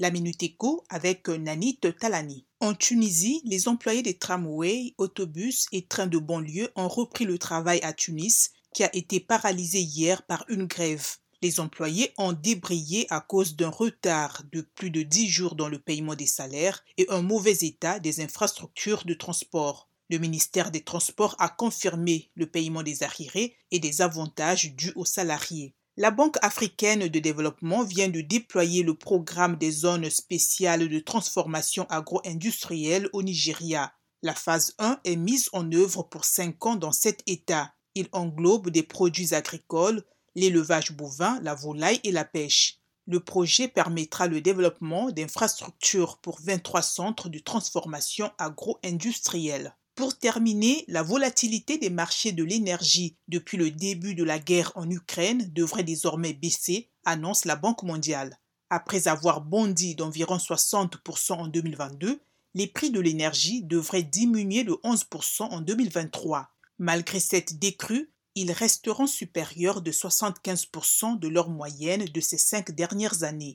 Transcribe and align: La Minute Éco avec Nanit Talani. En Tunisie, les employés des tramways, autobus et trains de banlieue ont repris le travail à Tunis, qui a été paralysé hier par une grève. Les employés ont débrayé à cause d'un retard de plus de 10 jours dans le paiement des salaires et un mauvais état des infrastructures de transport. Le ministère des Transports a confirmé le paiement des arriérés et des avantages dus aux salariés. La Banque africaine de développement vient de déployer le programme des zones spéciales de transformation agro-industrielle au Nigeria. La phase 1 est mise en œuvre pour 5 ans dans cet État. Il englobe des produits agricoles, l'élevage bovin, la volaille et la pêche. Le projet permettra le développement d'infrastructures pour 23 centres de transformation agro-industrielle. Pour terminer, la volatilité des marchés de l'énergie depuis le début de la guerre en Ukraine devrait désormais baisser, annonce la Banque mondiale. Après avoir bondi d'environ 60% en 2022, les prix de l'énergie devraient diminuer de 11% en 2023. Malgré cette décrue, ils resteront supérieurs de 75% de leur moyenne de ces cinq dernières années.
La 0.00 0.10
Minute 0.10 0.42
Éco 0.42 0.82
avec 0.88 1.28
Nanit 1.28 1.78
Talani. 2.00 2.48
En 2.58 2.74
Tunisie, 2.74 3.40
les 3.44 3.68
employés 3.68 4.02
des 4.02 4.18
tramways, 4.18 4.92
autobus 4.98 5.66
et 5.70 5.86
trains 5.86 6.08
de 6.08 6.18
banlieue 6.18 6.72
ont 6.74 6.88
repris 6.88 7.24
le 7.24 7.38
travail 7.38 7.78
à 7.84 7.92
Tunis, 7.92 8.50
qui 8.74 8.82
a 8.82 8.90
été 8.92 9.20
paralysé 9.20 9.78
hier 9.78 10.26
par 10.26 10.44
une 10.48 10.64
grève. 10.64 11.18
Les 11.42 11.60
employés 11.60 12.12
ont 12.18 12.32
débrayé 12.32 13.06
à 13.08 13.20
cause 13.20 13.54
d'un 13.54 13.68
retard 13.68 14.42
de 14.50 14.62
plus 14.62 14.90
de 14.90 15.02
10 15.02 15.28
jours 15.28 15.54
dans 15.54 15.68
le 15.68 15.78
paiement 15.78 16.16
des 16.16 16.26
salaires 16.26 16.82
et 16.98 17.06
un 17.08 17.22
mauvais 17.22 17.58
état 17.60 18.00
des 18.00 18.20
infrastructures 18.20 19.04
de 19.04 19.14
transport. 19.14 19.88
Le 20.10 20.18
ministère 20.18 20.72
des 20.72 20.82
Transports 20.82 21.36
a 21.38 21.48
confirmé 21.48 22.32
le 22.34 22.50
paiement 22.50 22.82
des 22.82 23.04
arriérés 23.04 23.56
et 23.70 23.78
des 23.78 24.02
avantages 24.02 24.74
dus 24.74 24.92
aux 24.96 25.04
salariés. 25.04 25.76
La 25.96 26.10
Banque 26.10 26.38
africaine 26.42 27.06
de 27.06 27.18
développement 27.20 27.84
vient 27.84 28.08
de 28.08 28.20
déployer 28.20 28.82
le 28.82 28.94
programme 28.94 29.54
des 29.54 29.70
zones 29.70 30.10
spéciales 30.10 30.88
de 30.88 30.98
transformation 30.98 31.86
agro-industrielle 31.88 33.08
au 33.12 33.22
Nigeria. 33.22 33.92
La 34.20 34.34
phase 34.34 34.74
1 34.80 34.98
est 35.04 35.14
mise 35.14 35.48
en 35.52 35.70
œuvre 35.70 36.02
pour 36.02 36.24
5 36.24 36.66
ans 36.66 36.74
dans 36.74 36.90
cet 36.90 37.22
État. 37.28 37.74
Il 37.94 38.08
englobe 38.10 38.70
des 38.70 38.82
produits 38.82 39.34
agricoles, 39.34 40.02
l'élevage 40.34 40.90
bovin, 40.90 41.38
la 41.42 41.54
volaille 41.54 42.00
et 42.02 42.10
la 42.10 42.24
pêche. 42.24 42.80
Le 43.06 43.20
projet 43.20 43.68
permettra 43.68 44.26
le 44.26 44.40
développement 44.40 45.12
d'infrastructures 45.12 46.18
pour 46.18 46.40
23 46.40 46.82
centres 46.82 47.28
de 47.28 47.38
transformation 47.38 48.32
agro-industrielle. 48.38 49.76
Pour 49.94 50.18
terminer, 50.18 50.84
la 50.88 51.04
volatilité 51.04 51.78
des 51.78 51.90
marchés 51.90 52.32
de 52.32 52.42
l'énergie 52.42 53.16
depuis 53.28 53.56
le 53.56 53.70
début 53.70 54.16
de 54.16 54.24
la 54.24 54.40
guerre 54.40 54.72
en 54.74 54.90
Ukraine 54.90 55.52
devrait 55.52 55.84
désormais 55.84 56.32
baisser, 56.32 56.90
annonce 57.04 57.44
la 57.44 57.54
Banque 57.54 57.84
mondiale. 57.84 58.40
Après 58.70 59.06
avoir 59.06 59.40
bondi 59.40 59.94
d'environ 59.94 60.38
60% 60.38 61.34
en 61.34 61.46
2022, 61.46 62.20
les 62.54 62.66
prix 62.66 62.90
de 62.90 62.98
l'énergie 62.98 63.62
devraient 63.62 64.02
diminuer 64.02 64.64
de 64.64 64.72
11% 64.82 65.42
en 65.42 65.60
2023. 65.60 66.50
Malgré 66.78 67.20
cette 67.20 67.60
décrue, 67.60 68.12
ils 68.34 68.50
resteront 68.50 69.06
supérieurs 69.06 69.80
de 69.80 69.92
75% 69.92 71.20
de 71.20 71.28
leur 71.28 71.50
moyenne 71.50 72.04
de 72.06 72.20
ces 72.20 72.38
cinq 72.38 72.72
dernières 72.72 73.22
années. 73.22 73.52